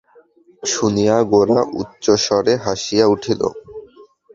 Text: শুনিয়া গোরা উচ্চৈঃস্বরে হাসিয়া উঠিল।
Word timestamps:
শুনিয়া 0.63 1.17
গোরা 1.31 1.59
উচ্চৈঃস্বরে 1.79 2.53
হাসিয়া 2.65 3.05
উঠিল। 3.07 3.41